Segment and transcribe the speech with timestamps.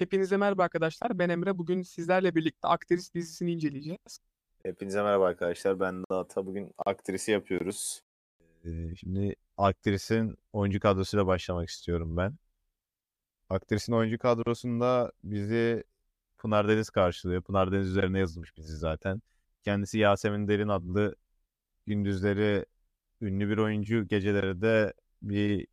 [0.00, 1.18] Hepinize merhaba arkadaşlar.
[1.18, 1.58] Ben Emre.
[1.58, 4.20] Bugün sizlerle birlikte Aktris dizisini inceleyeceğiz.
[4.62, 5.80] Hepinize merhaba arkadaşlar.
[5.80, 6.46] Ben de Ata.
[6.46, 8.02] Bugün aktrisi yapıyoruz.
[8.64, 12.34] Ee, Şimdi aktrisin oyuncu kadrosuyla başlamak istiyorum ben.
[13.50, 15.84] Aktrisin oyuncu kadrosunda bizi
[16.38, 17.42] Pınar Deniz karşılıyor.
[17.42, 19.22] Pınar Deniz üzerine yazılmış bizi zaten.
[19.64, 21.14] Kendisi Yasemin Derin adlı
[21.86, 22.66] gündüzleri
[23.20, 24.92] ünlü bir oyuncu, geceleri de
[25.22, 25.66] bir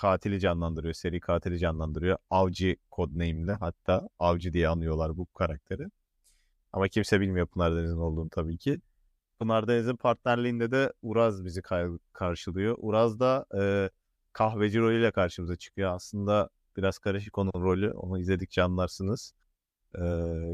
[0.00, 2.18] katili canlandırıyor, seri katili canlandırıyor.
[2.30, 5.86] Avcı codename'le hatta Avcı diye anıyorlar bu karakteri.
[6.72, 8.80] Ama kimse bilmiyor Pınar Deniz'in olduğunu tabii ki.
[9.40, 11.62] Pınar Deniz'in partnerliğinde de Uraz bizi
[12.12, 12.76] karşılıyor.
[12.78, 13.90] Uraz da e,
[14.32, 15.94] kahveci rolüyle karşımıza çıkıyor.
[15.94, 17.92] Aslında biraz karışık onun rolü.
[17.92, 19.34] Onu izledikçe anlarsınız.
[19.98, 20.02] E,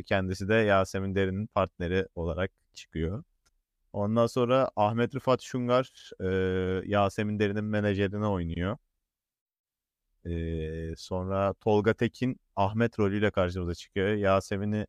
[0.07, 3.25] kendisi de Yasemin Derin'in partneri olarak çıkıyor.
[3.93, 6.27] Ondan sonra Ahmet Rıfat Şungar e,
[6.89, 8.77] Yasemin Derin'in menajerini oynuyor.
[10.97, 14.09] Sonra Tolga Tekin Ahmet rolüyle karşımıza çıkıyor.
[14.09, 14.87] Yasemin'i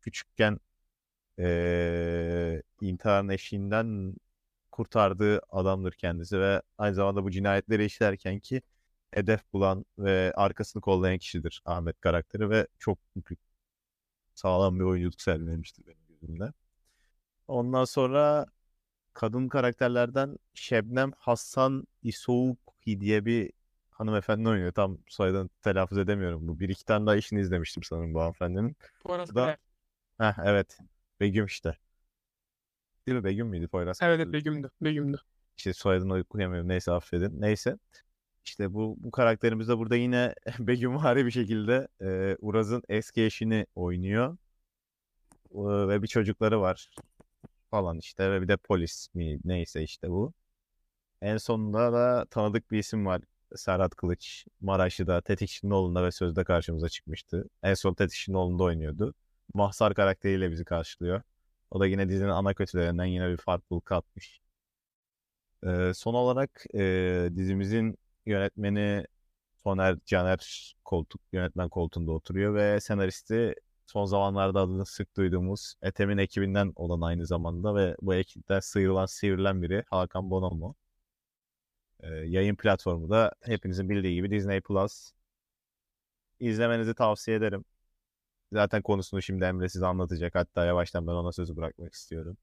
[0.00, 0.60] küçükken
[1.38, 4.14] e, intiharın eşiğinden
[4.70, 8.62] kurtardığı adamdır kendisi ve aynı zamanda bu cinayetleri işlerken ki
[9.10, 12.98] hedef bulan ve arkasını kollayan kişidir Ahmet karakteri ve çok
[14.34, 16.52] sağlam bir oyunculuk sergilemiştir benim gözümde.
[17.48, 18.46] Ondan sonra
[19.12, 23.52] kadın karakterlerden Şebnem Hassan İsoukhi diye bir
[24.00, 24.72] hanımefendi oynuyor.
[24.72, 26.48] Tam soyadını telaffuz edemiyorum.
[26.48, 28.76] Bu bir iki tane daha işini izlemiştim sanırım bu hanımefendinin.
[29.04, 30.32] Poyraz Bu da- Kaya.
[30.32, 30.78] Heh, evet.
[31.20, 31.76] Begüm işte.
[33.06, 33.24] Değil mi?
[33.24, 34.02] Begüm müydü Poyraz?
[34.02, 34.70] Evet, evet Begüm'dü.
[34.80, 35.20] Begüm'dü.
[35.56, 36.68] İşte soyadını okuyamıyorum.
[36.68, 37.40] Neyse affedin.
[37.40, 37.76] Neyse.
[38.44, 44.36] İşte bu bu karakterimiz de burada yine Begümvari bir şekilde e, Uraz'ın eski eşini oynuyor.
[45.54, 46.90] E, ve bir çocukları var
[47.70, 50.32] falan işte ve bir de polis mi neyse işte bu.
[51.22, 53.22] En sonunda da tanıdık bir isim var.
[53.56, 54.46] Serhat Kılıç.
[54.60, 57.48] Maraşlı'da, Tetik Şinoğlu'nda ve Sözde karşımıza çıkmıştı.
[57.62, 59.14] En son Tetik Şinoğlu'nda oynuyordu.
[59.54, 61.22] Mahsar karakteriyle bizi karşılıyor.
[61.70, 64.40] O da yine dizinin ana kötülerinden yine bir farklılık katmış.
[65.66, 69.04] Ee, son olarak e, dizimizin yönetmeni
[69.64, 73.54] Soner Caner koltuk yönetmen koltuğunda oturuyor ve senaristi
[73.86, 79.62] son zamanlarda adını sık duyduğumuz Ethem'in ekibinden olan aynı zamanda ve bu ekipten sıyrılan sivrilen
[79.62, 80.74] biri Hakan Bonomo.
[82.24, 85.12] Yayın platformu da hepinizin bildiği gibi Disney Plus.
[86.40, 87.64] İzlemenizi tavsiye ederim.
[88.52, 90.34] Zaten konusunu şimdi Emre size anlatacak.
[90.34, 92.36] Hatta yavaştan ben ona sözü bırakmak istiyorum.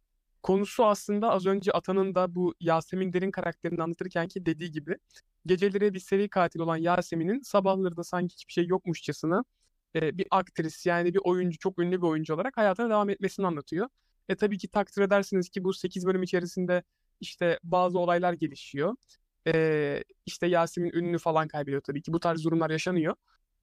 [0.44, 4.98] Konusu aslında az önce Atan'ın da bu Yasemin Derin karakterini anlatırken ki dediği gibi
[5.46, 9.44] geceleri bir seri katil olan Yasemin'in sabahları da sanki hiçbir şey yokmuşçasına
[9.96, 13.90] bir aktris yani bir oyuncu çok ünlü bir oyuncu olarak hayatına devam etmesini anlatıyor.
[14.30, 16.84] E tabii ki takdir edersiniz ki bu 8 bölüm içerisinde
[17.20, 18.96] işte bazı olaylar gelişiyor.
[19.48, 23.16] E, işte Yasemin ününü falan kaybediyor tabii ki bu tarz durumlar yaşanıyor.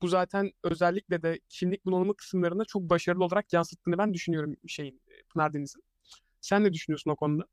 [0.02, 5.02] Bu zaten özellikle de kimlik bunalımı kısımlarında çok başarılı olarak yansıttığını ben düşünüyorum şeyin
[5.32, 5.82] Pınar Deniz'in.
[6.40, 7.46] Sen ne düşünüyorsun o konuda?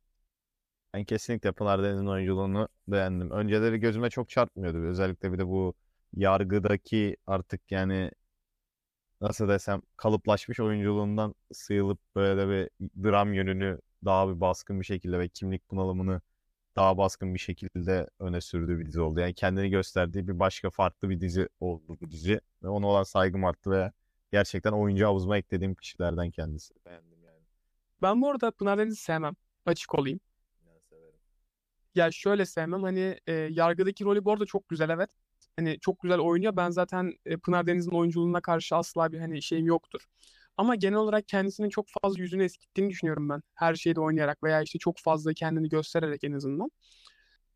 [0.94, 3.32] Ben kesinlikle Pınar Deniz'in oyunculuğunu beğendim.
[3.32, 4.78] Önceleri gözüme çok çarpmıyordu.
[4.78, 5.74] Özellikle bir de bu
[6.14, 8.12] yargıdaki artık yani
[9.22, 12.70] nasıl desem kalıplaşmış oyunculuğundan sıyrılıp böyle bir
[13.04, 16.22] dram yönünü daha bir baskın bir şekilde ve kimlik bunalımını
[16.76, 19.20] daha baskın bir şekilde öne sürdüğü bir dizi oldu.
[19.20, 22.42] Yani kendini gösterdiği bir başka farklı bir dizi oldu bu dizi.
[22.64, 23.92] Ve ona olan saygım arttı ve
[24.32, 26.74] gerçekten oyuncu havuzuma eklediğim kişilerden kendisi.
[26.86, 27.42] Beğendim yani.
[28.02, 29.34] Ben bu arada Pınar Deniz'i sevmem.
[29.66, 30.20] Açık olayım.
[30.66, 31.20] Ben severim.
[31.96, 35.10] Ya şöyle sevmem hani e, yargıdaki rolü bu arada çok güzel evet.
[35.56, 36.56] Hani çok güzel oynuyor.
[36.56, 40.06] Ben zaten e, Pınar Deniz'in oyunculuğuna karşı asla bir hani şeyim yoktur.
[40.62, 43.42] Ama genel olarak kendisinin çok fazla yüzünü eskittiğini düşünüyorum ben.
[43.56, 46.72] Her şeyde oynayarak veya işte çok fazla kendini göstererek en azından.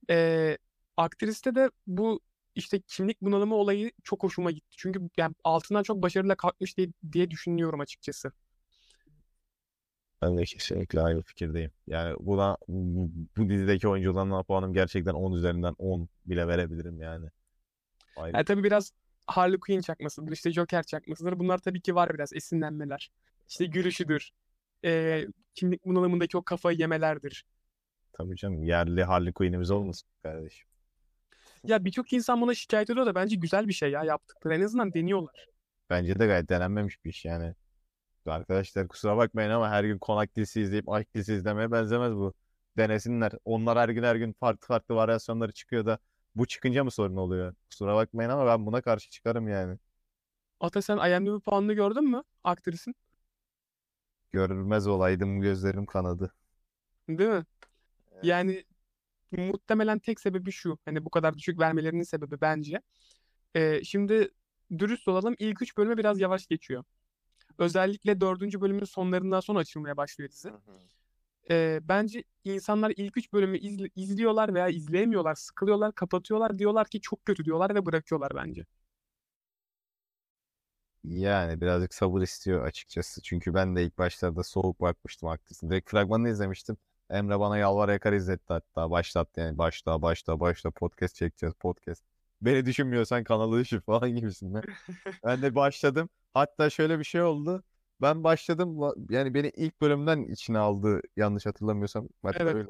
[0.09, 0.57] E,
[0.97, 2.19] aktriste de bu
[2.55, 4.75] işte kimlik bunalımı olayı çok hoşuma gitti.
[4.77, 8.31] Çünkü yani altından çok başarıyla kalkmış diye, diye düşünüyorum açıkçası.
[10.21, 11.71] Ben de kesinlikle aynı fikirdeyim.
[11.87, 17.29] Yani buna bu, bu dizideki oyuncularına puanım gerçekten 10 üzerinden 10 bile verebilirim yani.
[18.15, 18.35] Ayrı.
[18.35, 18.91] Yani tabii biraz
[19.27, 21.39] Harley Quinn çakmasıdır, işte Joker çakmasıdır.
[21.39, 23.11] Bunlar tabii ki var biraz esinlenmeler.
[23.49, 24.31] İşte gülüşüdür.
[24.85, 27.45] Ee, kimlik bunalımındaki o kafayı yemelerdir.
[28.13, 30.67] Tabii canım yerli Harley Quinn'imiz olmasın kardeşim.
[31.63, 34.55] Ya birçok insan buna şikayet ediyor da bence güzel bir şey ya yaptıkları.
[34.55, 35.47] En azından deniyorlar.
[35.89, 37.55] Bence de gayet denenmemiş bir iş yani.
[38.25, 42.33] Arkadaşlar kusura bakmayın ama her gün konak dizisi izleyip aşk dizisi izlemeye benzemez bu.
[42.77, 43.31] Denesinler.
[43.45, 45.99] Onlar her gün her gün farklı farklı varyasyonları çıkıyor da
[46.35, 47.55] bu çıkınca mı sorun oluyor?
[47.69, 49.77] Kusura bakmayın ama ben buna karşı çıkarım yani.
[50.59, 52.95] Ata sen IMDb puanını gördün mü aktrisin?
[54.31, 56.33] Görülmez olaydım gözlerim kanadı.
[57.09, 57.45] Değil mi?
[58.13, 58.23] Evet.
[58.25, 58.65] Yani
[59.31, 60.77] muhtemelen tek sebebi şu.
[60.85, 62.81] Hani bu kadar düşük vermelerinin sebebi bence.
[63.55, 64.31] Ee, şimdi
[64.79, 66.83] dürüst olalım ilk üç bölüme biraz yavaş geçiyor.
[67.57, 70.51] Özellikle dördüncü bölümün sonlarından sonra açılmaya başlıyor dizi.
[71.51, 77.25] Ee, bence insanlar ilk üç bölümü izle- izliyorlar veya izleyemiyorlar, sıkılıyorlar, kapatıyorlar, diyorlar ki çok
[77.25, 78.65] kötü diyorlar ve bırakıyorlar bence.
[81.03, 83.21] Yani birazcık sabır istiyor açıkçası.
[83.21, 85.69] Çünkü ben de ilk başlarda soğuk bakmıştım haklısın.
[85.69, 86.77] Direkt fragmanını izlemiştim.
[87.09, 88.91] Emre bana yalvar yakar izletti hatta.
[88.91, 92.03] Başlattı yani başla başla başla podcast çekeceğiz podcast.
[92.41, 94.63] Beni düşünmüyorsan kanalı düşür falan gibisinden.
[95.23, 96.09] Ben de başladım.
[96.33, 97.63] Hatta şöyle bir şey oldu.
[98.01, 102.07] Ben başladım yani beni ilk bölümden içine aldı yanlış hatırlamıyorsam.
[102.23, 102.55] Hatta Evet.
[102.55, 102.69] öyle.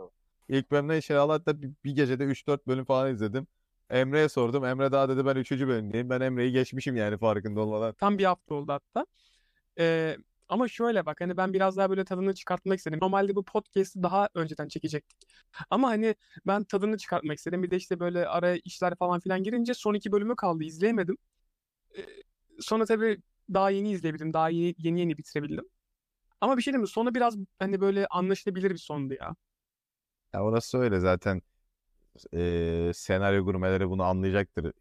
[0.49, 3.47] İlk bölümden içine aldı hatta bir, bir gecede 3-4 bölüm falan izledim.
[3.89, 4.65] Emre'ye sordum.
[4.65, 5.67] Emre daha dedi ben 3.
[5.67, 6.09] bölümdeyim.
[6.09, 7.93] Ben Emre'yi geçmişim yani farkında olmadan.
[7.93, 9.05] Tam bir hafta oldu hatta.
[9.79, 10.17] Ee,
[10.49, 12.99] ama şöyle bak hani ben biraz daha böyle tadını çıkartmak istedim.
[13.01, 15.17] Normalde bu podcast'i daha önceden çekecektik.
[15.69, 16.15] Ama hani
[16.47, 17.63] ben tadını çıkartmak istedim.
[17.63, 20.63] Bir de işte böyle araya işler falan filan girince son iki bölümü kaldı.
[20.63, 21.17] izleyemedim.
[21.97, 22.05] Ee,
[22.59, 23.21] sonra tabii
[23.53, 24.33] daha yeni izleyebildim.
[24.33, 25.65] Daha yeni yeni, yeni bitirebildim.
[26.41, 26.87] Ama bir şey diyeyim mi?
[26.87, 29.35] Sonu biraz hani böyle anlaşılabilir bir sondu ya.
[30.33, 31.41] Ya orası öyle zaten
[32.33, 34.73] eee, senaryo gurmeleri bunu anlayacaktır.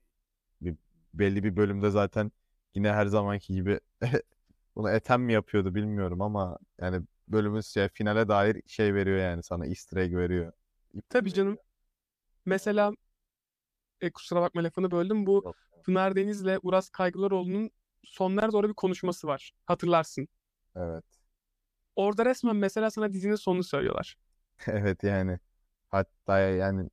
[0.62, 0.76] Bir,
[1.14, 2.32] belli bir bölümde zaten
[2.74, 3.80] yine her zamanki gibi
[4.76, 9.66] bunu Ethem mi yapıyordu bilmiyorum ama yani bölümün şey, finale dair şey veriyor yani sana
[9.66, 10.52] easter egg veriyor.
[11.08, 11.58] Tabii canım.
[12.46, 12.92] Mesela
[14.00, 15.26] e, kusura bakma lafını böldüm.
[15.26, 15.54] Bu.
[15.82, 17.70] Pınar Deniz'le Uras Kaygılaroğlu'nun
[18.06, 19.52] sonlara doğru bir konuşması var.
[19.66, 20.28] Hatırlarsın.
[20.76, 21.04] Evet.
[21.96, 24.16] Orada resmen mesela sana dizinin sonunu söylüyorlar.
[24.66, 25.38] Evet yani
[25.90, 26.90] hatta yani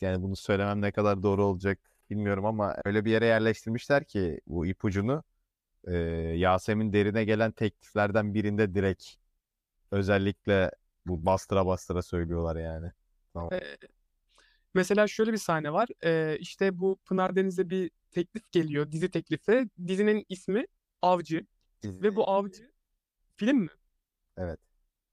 [0.00, 1.78] yani bunu söylemem ne kadar doğru olacak
[2.10, 5.22] bilmiyorum ama öyle bir yere yerleştirmişler ki bu ipucunu
[5.88, 5.94] eee,
[6.38, 9.06] Yasemin Derin'e gelen tekliflerden birinde direkt
[9.90, 10.70] özellikle
[11.06, 12.92] bu bastıra bastıra söylüyorlar yani.
[13.34, 13.50] Tamam.
[13.52, 13.76] Ee,
[14.74, 15.88] mesela şöyle bir sahne var.
[16.04, 18.92] Ee, işte bu Pınar Deniz'e bir teklif geliyor.
[18.92, 19.68] Dizi teklifi.
[19.86, 20.66] Dizinin ismi
[21.02, 21.46] Avcı.
[21.84, 22.70] Ve bu Avcı
[23.36, 23.68] film mi?
[24.36, 24.60] Evet.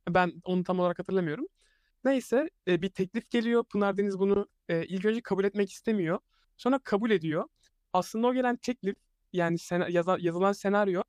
[0.10, 1.46] Ben onu tam olarak hatırlamıyorum.
[2.04, 3.64] Neyse e, bir teklif geliyor.
[3.64, 6.20] Pınar Deniz bunu e, ilk önce kabul etmek istemiyor.
[6.58, 7.48] Sonra kabul ediyor.
[7.94, 8.96] Aslında o gelen teklif
[9.34, 11.02] yani sena- yaza- yazılan senaryo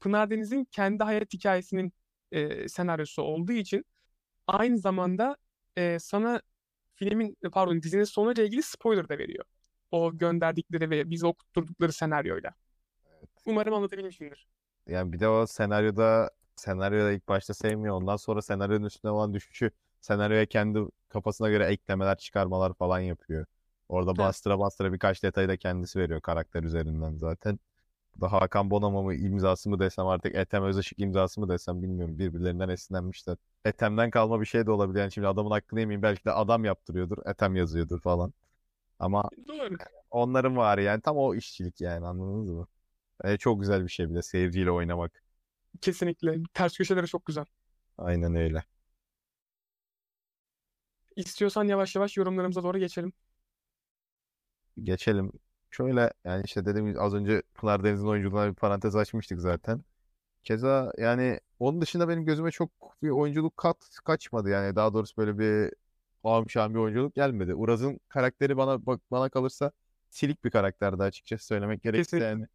[0.00, 1.92] Pınar Deniz'in kendi hayat hikayesinin
[2.32, 3.84] e, senaryosu olduğu için
[4.46, 5.36] aynı zamanda
[5.76, 6.42] e, sana
[6.96, 9.44] filmin pardon dizinin sonuyla ilgili spoiler da veriyor.
[9.90, 12.54] O gönderdikleri ve bize okutturdukları senaryoyla.
[13.18, 13.30] Evet.
[13.46, 14.48] Umarım anlatabilmişimdir.
[14.86, 17.94] Yani bir de o senaryoda senaryoda ilk başta sevmiyor.
[17.94, 19.70] Ondan sonra senaryonun üstüne olan düşüşü
[20.00, 23.46] senaryoya kendi kafasına göre eklemeler, çıkarmalar falan yapıyor.
[23.88, 24.18] Orada Evet.
[24.18, 27.58] bastıra bastıra birkaç detayı da kendisi veriyor karakter üzerinden zaten.
[28.20, 32.18] Da Hakan Bonomo mu imzası mı desem artık Ethem Özışık imzası mı desem bilmiyorum.
[32.18, 33.36] Birbirlerinden esinlenmişler.
[33.64, 35.00] Ethem'den kalma bir şey de olabilir.
[35.00, 36.02] Yani şimdi adamın hakkını yemeyeyim.
[36.02, 37.18] Belki de adam yaptırıyordur.
[37.26, 38.32] Ethem yazıyordur falan.
[38.98, 39.76] Ama Doğru.
[40.10, 42.66] onların var yani tam o işçilik yani anladınız mı?
[43.24, 45.22] E, çok güzel bir şey bir de seyirciyle oynamak.
[45.80, 46.42] Kesinlikle.
[46.54, 47.44] Ters köşeleri çok güzel.
[47.98, 48.64] Aynen öyle.
[51.16, 53.12] İstiyorsan yavaş yavaş yorumlarımıza doğru geçelim.
[54.82, 55.32] Geçelim.
[55.76, 59.80] Şöyle yani işte dediğim gibi az önce Pınar Deniz'in oyunculuğuna bir parantez açmıştık zaten.
[60.44, 62.70] Keza yani onun dışında benim gözüme çok
[63.02, 65.72] bir oyunculuk kat kaçmadı yani daha doğrusu böyle bir
[66.24, 67.54] ağım bir oyunculuk gelmedi.
[67.54, 69.72] Uraz'ın karakteri bana bak bana kalırsa
[70.10, 72.46] silik bir karakterdi açıkçası söylemek gerekirse yani.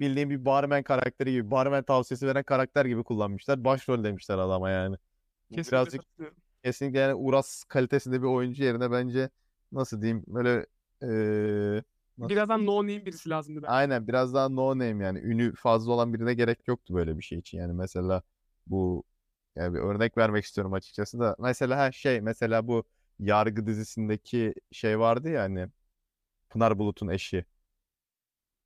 [0.00, 3.64] Bildiğim bir barmen karakteri gibi, barmen tavsiyesi veren karakter gibi kullanmışlar.
[3.64, 4.96] Başrol demişler adama yani.
[5.50, 6.02] Kesinlikle birazcık
[6.64, 9.30] kesinlikle yani Uras kalitesinde bir oyuncu yerine bence
[9.72, 10.66] nasıl diyeyim böyle
[11.02, 11.82] eee
[12.18, 13.68] nasıl Birazdan no name birisi lazımdı ben.
[13.68, 17.38] Aynen biraz daha no name yani ünü fazla olan birine gerek yoktu böyle bir şey
[17.38, 17.58] için.
[17.58, 18.22] Yani mesela
[18.66, 19.04] bu
[19.56, 22.84] yani bir örnek vermek istiyorum açıkçası da mesela ha şey mesela bu
[23.20, 25.68] Yargı dizisindeki şey vardı ya hani
[26.50, 27.44] Pınar Bulut'un eşi.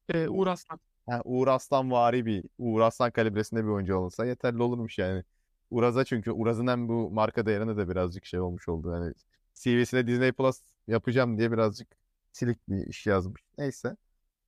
[0.08, 0.80] Ee, Uğur Aslan.
[1.06, 5.24] Ha, Uğur Aslanvari bir Uğur Aslan kalibresinde bir oyuncu olursa yeterli olurmuş yani.
[5.70, 8.92] Uraz'a çünkü Uraz'ın hem bu marka değerine de birazcık şey olmuş oldu.
[8.94, 9.14] Yani
[9.54, 11.88] CV'sine Disney Plus yapacağım diye birazcık
[12.36, 13.42] silik bir iş yazmış.
[13.58, 13.96] Neyse.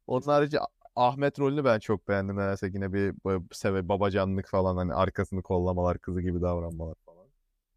[0.06, 0.58] Onun harici
[0.96, 2.36] Ahmet rolünü ben çok beğendim.
[2.36, 3.14] Nedense yine bir
[3.52, 7.26] seve babacanlık falan hani arkasını kollamalar kızı gibi davranmalar falan.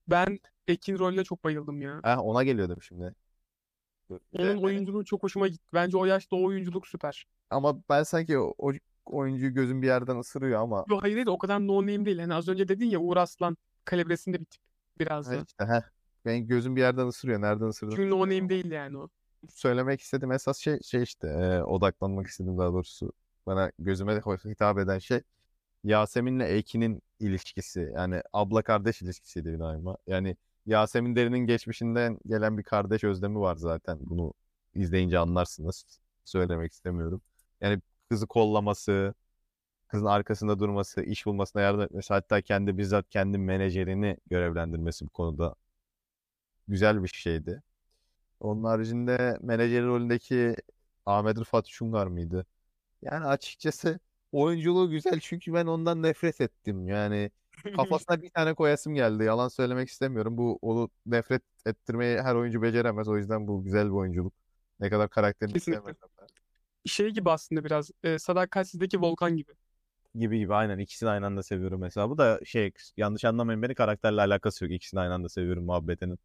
[0.08, 2.00] Ben Ekin rolüne çok bayıldım ya.
[2.04, 3.16] Ha ona geliyordum şimdi.
[4.34, 5.64] Onun oyunculuğu çok hoşuma gitti.
[5.74, 7.26] Bence o yaşta o oyunculuk süper.
[7.50, 8.72] Ama ben sanki o, o
[9.06, 12.20] oyuncuyu gözüm bir yerden ısırıyor ama Yo hayır değil o kadar no name değil.
[12.20, 14.62] Hani az önce dedin ya Uğur Aslan kalibresinde bir tip
[15.00, 15.44] biraz ha da.
[15.48, 15.84] işte ha
[16.26, 17.42] benim gözüm bir yerden ısırıyor.
[17.42, 19.10] Nereden ısırdığını Çünkü no name değil yani o.
[19.50, 23.12] söylemek istediğim esas şey şey işte e, odaklanmak istediğim daha doğrusu
[23.46, 25.22] bana gözüme hitap eden şey
[25.84, 29.98] Yasemin'le Ekin'in ilişkisi yani abla kardeş ilişkisiydi daima.
[30.08, 33.98] Yani Yasemin Derin'in geçmişinden gelen bir kardeş özlemi var zaten.
[34.02, 34.34] Bunu
[34.76, 35.86] izleyince anlarsınız.
[36.26, 37.22] Söylemek istemiyorum.
[37.62, 39.14] Yani kızı kollaması,
[39.88, 45.56] kızın arkasında durması, iş bulmasına yardım etmesi, hatta kendi bizzat kendi menajerini görevlendirmesi bu konuda
[46.68, 47.64] güzel bir şeydi.
[48.42, 50.56] Onun haricinde menajeri rolündeki
[51.06, 52.46] Ahmet Rıfat Şungar mıydı?
[53.02, 54.00] Yani açıkçası
[54.32, 56.88] oyunculuğu güzel çünkü ben ondan nefret ettim.
[56.88, 57.32] Yani
[57.76, 59.24] kafasına bir tane koyasım geldi.
[59.24, 60.38] Yalan söylemek istemiyorum.
[60.38, 63.08] Bu onu nefret ettirmeyi her oyuncu beceremez.
[63.08, 64.34] O yüzden bu güzel bir oyunculuk.
[64.80, 65.94] Ne kadar karakterini de.
[66.86, 69.52] Şey gibi aslında biraz e, Sadakatsiz'deki Volkan gibi.
[70.16, 72.10] Gibi gibi aynen ikisini aynı anda seviyorum mesela.
[72.10, 74.74] Bu da şey yanlış anlamayın beni karakterle alakası yok.
[74.74, 76.20] İkisini aynı anda seviyorum muhabbetinin.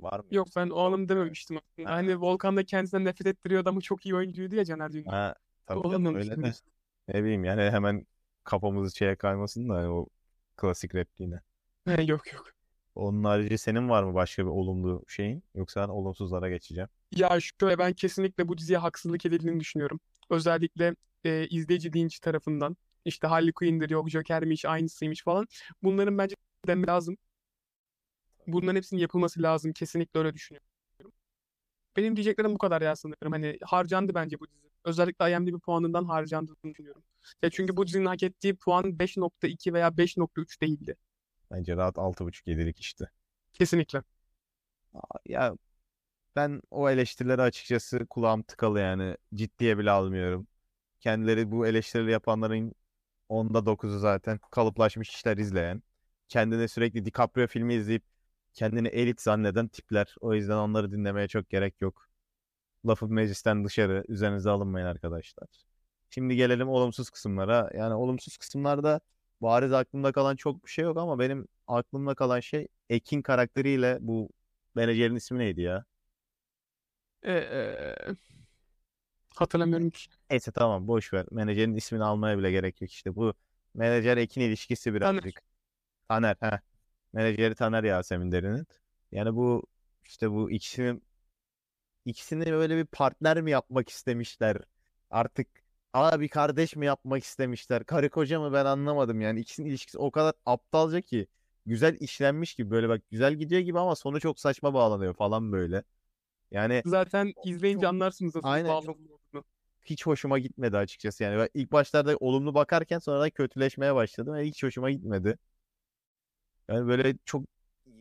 [0.00, 0.26] Var mı?
[0.30, 1.90] Yok ben o anlamda dememiştim aslında.
[1.92, 5.14] Hani Volkan da kendisinden nefret ettiriyordu ama çok iyi oyuncuydu ya Caner Dündar.
[5.14, 5.34] Ha,
[5.66, 6.52] tabii canım öyle de.
[7.08, 8.06] Ne bileyim yani hemen
[8.44, 10.06] kafamızı şeye kaymasın da hani o
[10.56, 11.40] klasik repliğine.
[11.84, 12.52] He, yok yok.
[12.94, 15.42] Onun harici senin var mı başka bir olumlu şeyin?
[15.54, 16.88] Yoksa ben olumsuzlara geçeceğim.
[17.16, 20.00] Ya şöyle ben kesinlikle bu diziye haksızlık edildiğini düşünüyorum.
[20.30, 22.76] Özellikle e, izleyici linç tarafından.
[23.04, 25.46] İşte Harley Quinn'dir yok Joker'miş aynısıymış falan.
[25.82, 26.34] Bunların bence
[26.66, 27.16] denme lazım.
[28.46, 29.72] Bunların hepsinin yapılması lazım.
[29.72, 30.68] Kesinlikle öyle düşünüyorum.
[31.96, 33.32] Benim diyeceklerim bu kadar ya sanırım.
[33.32, 34.66] Hani harcandı bence bu dizi.
[34.84, 37.02] Özellikle IMDb puanından harcandığını düşünüyorum.
[37.42, 40.96] Ya çünkü bu dizinin hak ettiği puan 5.2 veya 5.3 değildi.
[41.50, 43.10] Bence rahat 6.5-7'lik işte.
[43.52, 44.02] Kesinlikle.
[45.26, 45.54] Ya
[46.36, 49.16] ben o eleştirileri açıkçası kulağım tıkalı yani.
[49.34, 50.46] Ciddiye bile almıyorum.
[51.00, 52.72] Kendileri bu eleştirileri yapanların
[53.28, 55.82] onda 9'u zaten kalıplaşmış işler izleyen.
[56.28, 58.04] Kendine sürekli DiCaprio filmi izleyip
[58.56, 60.14] kendini elit zanneden tipler.
[60.20, 62.08] O yüzden onları dinlemeye çok gerek yok.
[62.86, 64.04] Lafı meclisten dışarı.
[64.08, 65.48] Üzerinize alınmayın arkadaşlar.
[66.10, 67.70] Şimdi gelelim olumsuz kısımlara.
[67.74, 69.00] Yani olumsuz kısımlarda
[69.42, 74.30] bariz aklımda kalan çok bir şey yok ama benim aklımda kalan şey Ekin karakteriyle bu
[74.74, 75.84] menajerin ismi neydi ya?
[77.22, 78.16] Ee, e,
[79.34, 80.06] hatırlamıyorum ki.
[80.30, 81.26] Neyse tamam boş ver.
[81.30, 83.16] Menajerin ismini almaya bile gerek yok işte.
[83.16, 83.34] Bu
[83.74, 85.42] menajer Ekin ilişkisi birazcık.
[86.08, 86.34] Taner.
[86.34, 86.60] Taner.
[87.12, 88.66] Menajeri Taner Yasemin Derin'in.
[89.12, 89.62] Yani bu
[90.04, 91.02] işte bu ikisinin
[92.04, 94.56] ikisini böyle bir partner mi yapmak istemişler?
[95.10, 95.48] Artık
[95.92, 97.84] abi kardeş mi yapmak istemişler?
[97.84, 99.40] Karı koca mı ben anlamadım yani.
[99.40, 101.26] İkisinin ilişkisi o kadar aptalca ki
[101.66, 105.82] güzel işlenmiş gibi böyle bak güzel gidiyor gibi ama sonu çok saçma bağlanıyor falan böyle.
[106.50, 108.98] Yani Zaten izleyince çok- anlarsınız nasıl Aynen, çok-
[109.84, 111.24] hiç hoşuma gitmedi açıkçası.
[111.24, 115.38] Yani ben ilk başlarda olumlu bakarken sonradan kötüleşmeye başladım ve hiç hoşuma gitmedi.
[116.68, 117.44] Yani böyle çok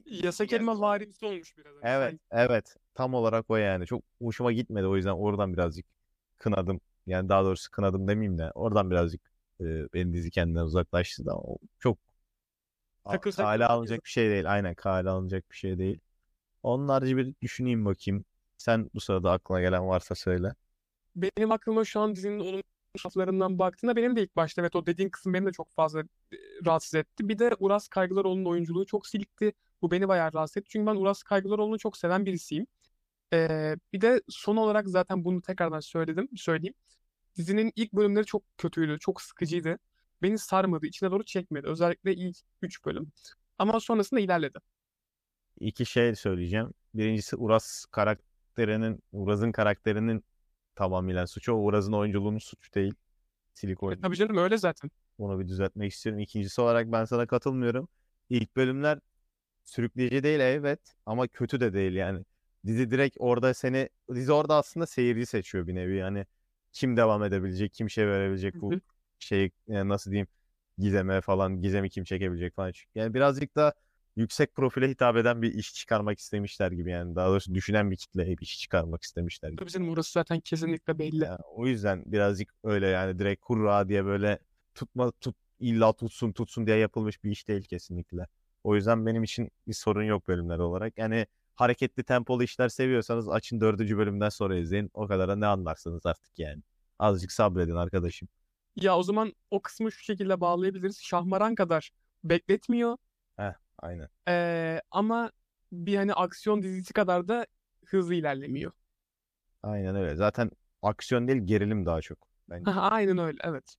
[0.05, 1.75] Yasak elma varimsi olmuş biraz.
[1.75, 2.75] hani Evet, evet.
[2.93, 3.85] Tam olarak o yani.
[3.85, 4.87] Çok hoşuma gitmedi.
[4.87, 5.85] O yüzden oradan birazcık
[6.37, 6.81] kınadım.
[7.07, 9.21] Yani daha doğrusu kınadım demeyeyim de oradan birazcık
[9.61, 11.97] e, benim dizi kendinden uzaklaştı da o çok
[13.05, 14.51] a- Takır takır kale alınacak bir şey değil.
[14.53, 15.99] Aynen kale alınacak bir şey değil.
[16.63, 18.25] Onun harici bir düşüneyim bakayım.
[18.57, 20.53] Sen bu sırada aklına gelen varsa söyle.
[21.15, 22.63] Benim aklıma şu an dizinin olumlu
[22.97, 26.37] taraflarından baktığında benim de ilk başta evet o dediğin kısım beni de çok fazla e,
[26.65, 27.29] rahatsız etti.
[27.29, 29.53] Bir de Uras Kaygılaroğlu'nun oyunculuğu çok silikti.
[29.81, 30.69] Bu beni bayağı rahatsız etti.
[30.71, 32.67] Çünkü ben Uras Kaygılaroğlu'nu çok seven birisiyim.
[33.33, 36.73] Ee, bir de son olarak zaten bunu tekrardan söyledim, söyleyeyim.
[37.37, 39.79] Dizinin ilk bölümleri çok kötüydü, çok sıkıcıydı.
[40.21, 41.67] Beni sarmadı, içine doğru çekmedi.
[41.67, 43.11] Özellikle ilk 3 bölüm.
[43.59, 44.59] Ama sonrasında ilerledi.
[45.59, 46.73] İki şey söyleyeceğim.
[46.93, 50.23] Birincisi Uras karakterinin, Uraz'ın karakterinin
[50.75, 51.53] tamamıyla suçu.
[51.53, 52.93] O Uraz'ın oyunculuğunun suçu değil.
[53.53, 54.91] Silik E, tabii canım öyle zaten.
[55.17, 56.19] Onu bir düzeltmek istiyorum.
[56.19, 57.87] İkincisi olarak ben sana katılmıyorum.
[58.29, 58.99] İlk bölümler
[59.65, 62.25] sürükleyici değil evet ama kötü de değil yani.
[62.65, 66.25] Dizi direkt orada seni dizi orada aslında seyirci seçiyor bir nevi yani.
[66.71, 68.73] Kim devam edebilecek, kim şey verebilecek bu
[69.19, 70.27] şey yani nasıl diyeyim
[70.77, 72.71] gizeme falan, gizemi kim çekebilecek falan.
[72.95, 73.73] Yani birazcık da
[74.15, 77.15] yüksek profile hitap eden bir iş çıkarmak istemişler gibi yani.
[77.15, 79.67] Daha doğrusu düşünen bir kitleye bir iş çıkarmak istemişler gibi.
[79.67, 81.23] Canım orası zaten kesinlikle belli.
[81.23, 84.39] Ya, o yüzden birazcık öyle yani direkt hurra diye böyle
[84.75, 88.27] tutma tut illa tutsun tutsun diye yapılmış bir iş değil kesinlikle.
[88.63, 90.97] O yüzden benim için bir sorun yok bölümler olarak.
[90.97, 94.91] Yani hareketli tempolu işler seviyorsanız açın dördüncü bölümden sonra izleyin.
[94.93, 96.61] O kadar da ne anlarsınız artık yani.
[96.99, 98.27] Azıcık sabredin arkadaşım.
[98.75, 101.01] Ya o zaman o kısmı şu şekilde bağlayabiliriz.
[101.01, 101.91] Şahmaran kadar
[102.23, 102.97] bekletmiyor.
[103.79, 104.09] Aynen.
[104.27, 105.31] Ee, ama
[105.71, 107.45] bir hani aksiyon dizisi kadar da
[107.85, 108.71] hızlı ilerlemiyor.
[109.63, 110.15] Aynen öyle.
[110.15, 110.51] Zaten
[110.81, 112.17] aksiyon değil gerilim daha çok.
[112.49, 112.71] Bence.
[112.71, 113.75] Aynen öyle evet.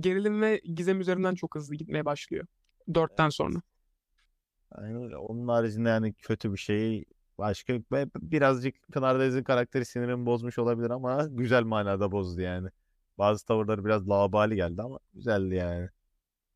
[0.00, 2.46] Gerilim ve gizem üzerinden çok hızlı gitmeye başlıyor.
[2.94, 3.62] Dörtten sonra.
[4.70, 5.16] Aynen öyle.
[5.16, 7.04] Onun haricinde yani kötü bir şey
[7.38, 7.74] başka
[8.16, 12.68] birazcık Pınar Deniz'in karakteri sinirimi bozmuş olabilir ama güzel manada bozdu yani.
[13.18, 15.88] Bazı tavırları biraz laubali geldi ama güzeldi yani.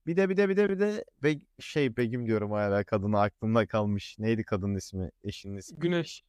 [0.07, 3.67] Bir de bir de bir de bir de Be şey Begüm diyorum hala kadını aklımda
[3.67, 4.19] kalmış.
[4.19, 5.11] Neydi kadının ismi?
[5.25, 5.79] Eşinin ismi.
[5.79, 6.25] Güneş.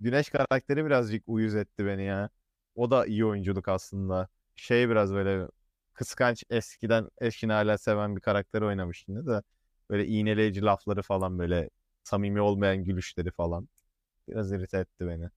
[0.00, 2.30] Güneş karakteri birazcık uyuz etti beni ya.
[2.74, 4.28] O da iyi oyunculuk aslında.
[4.56, 5.48] şey biraz böyle
[5.92, 9.42] kıskanç eskiden eşini hala seven bir karakter oynamış yine de
[9.90, 11.70] böyle iğneleyici lafları falan böyle
[12.04, 13.68] samimi olmayan gülüşleri falan
[14.28, 15.28] biraz irite etti beni.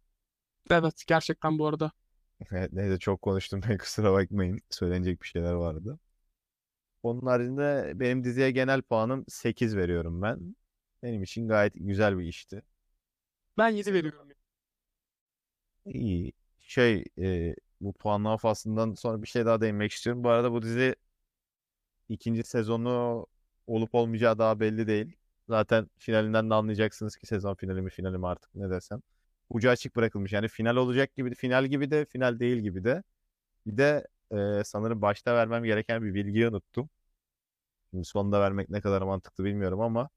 [0.69, 1.91] Evet gerçekten bu arada.
[2.71, 4.59] Neyse çok konuştum ben kusura bakmayın.
[4.69, 5.99] Söylenecek bir şeyler vardı.
[7.03, 10.55] Onun haricinde benim diziye genel puanım 8 veriyorum ben.
[11.03, 12.61] Benim için gayet güzel bir işti.
[13.57, 14.27] Ben 7 veriyorum.
[15.85, 16.33] İyi.
[16.59, 20.23] Şey e, bu puanlama faslından sonra bir şey daha değinmek istiyorum.
[20.23, 20.95] Bu arada bu dizi
[22.09, 23.25] ikinci sezonu
[23.67, 25.17] olup olmayacağı daha belli değil.
[25.49, 29.01] Zaten finalinden de anlayacaksınız ki sezon finali mi finali mi artık ne desem.
[29.49, 30.33] Ucu açık bırakılmış.
[30.33, 33.03] Yani final olacak gibi, final gibi de, final değil gibi de.
[33.67, 36.89] Bir de e, sanırım başta vermem gereken bir bilgiyi unuttum.
[38.01, 40.09] Sonunda vermek ne kadar mantıklı bilmiyorum ama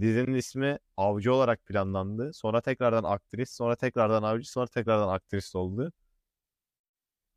[0.00, 2.32] dizinin ismi Avcı olarak planlandı.
[2.32, 5.92] Sonra tekrardan aktris, sonra tekrardan avcı, sonra tekrardan aktris oldu.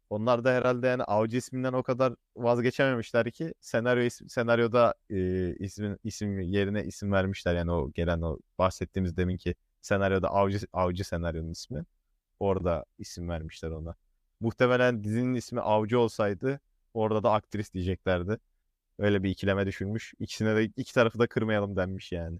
[0.10, 5.98] Onlar da herhalde yani avcı isminden o kadar vazgeçememişler ki senaryo is- senaryoda e, ismin
[6.04, 11.86] isim yerine isim vermişler yani o gelen o bahsettiğimiz deminki senaryoda avcı avcı senaryonun ismi.
[12.40, 13.96] Orada isim vermişler ona.
[14.42, 16.60] Muhtemelen dizinin ismi Avcı olsaydı
[16.94, 18.40] orada da aktris diyeceklerdi.
[19.00, 20.14] Öyle bir ikileme düşünmüş.
[20.20, 22.40] İkisine de iki tarafı da kırmayalım denmiş yani.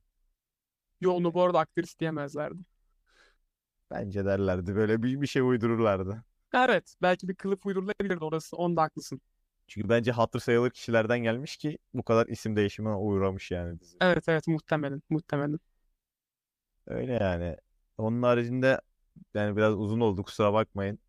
[1.02, 2.60] Yo onu bu arada aktris diyemezlerdi.
[3.92, 4.76] Bence derlerdi.
[4.76, 6.24] Böyle bir, bir şey uydururlardı.
[6.54, 8.58] Evet belki bir kılıf uydurulabilirdi orası.
[8.58, 9.22] Onda haklısın.
[9.68, 13.98] Çünkü bence hatır sayılır kişilerden gelmiş ki bu kadar isim değişimine uğramış yani dizi.
[14.02, 15.60] Evet evet muhtemelen muhtemelen.
[16.88, 17.58] Öyle yani.
[17.98, 18.82] Onun haricinde
[19.34, 21.00] yani biraz uzun oldu kusura bakmayın.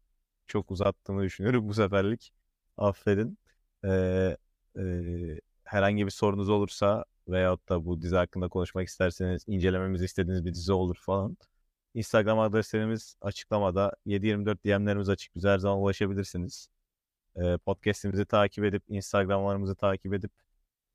[0.47, 2.33] Çok uzattığımı düşünüyorum bu seferlik.
[2.77, 3.39] Affedin.
[3.85, 4.37] Ee,
[5.65, 10.73] herhangi bir sorunuz olursa veyahut da bu dizi hakkında konuşmak isterseniz incelememizi istediğiniz bir dizi
[10.73, 11.37] olur falan.
[11.95, 13.93] Instagram adreslerimiz açıklamada.
[14.07, 15.37] 724 DM'lerimiz açık.
[15.37, 16.69] Bize her zaman ulaşabilirsiniz.
[17.67, 20.33] Podcast'imizi takip edip Instagram'larımızı takip edip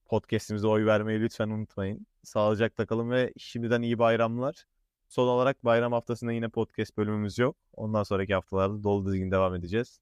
[0.06, 2.08] podcast'imize oy vermeyi lütfen unutmayın.
[2.24, 4.66] Sağlıcakla kalın ve şimdiden iyi bayramlar.
[5.10, 7.58] Son olarak bayram haftasında yine podcast bölümümüz yok.
[7.74, 10.00] Ondan sonraki haftalarda dolu dizgin devam edeceğiz.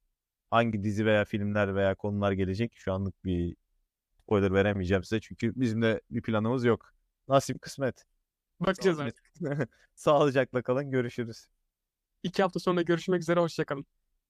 [0.50, 3.56] Hangi dizi veya filmler veya konular gelecek şu anlık bir
[4.30, 5.20] spoiler veremeyeceğim size.
[5.20, 6.92] Çünkü bizim de bir planımız yok.
[7.28, 8.04] Nasip kısmet.
[8.60, 9.32] Bakacağız artık.
[9.94, 10.90] Sağlıcakla kalın.
[10.90, 11.46] Görüşürüz.
[12.22, 13.40] İki hafta sonra görüşmek üzere.
[13.40, 13.86] Hoşçakalın.